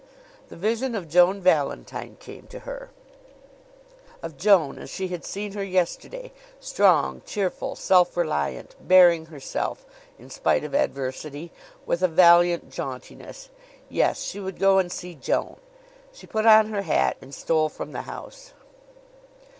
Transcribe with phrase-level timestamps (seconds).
[0.49, 2.89] The vision of Joan Valentine came to her
[4.23, 9.85] of Joan as she had seen her yesterday, strong, cheerful, self reliant, bearing herself,
[10.17, 11.51] in spite of adversity,
[11.85, 13.49] with a valiant jauntiness.
[13.89, 15.57] Yes; she would go and see Joan.
[16.11, 18.53] She put on her hat and stole from the house.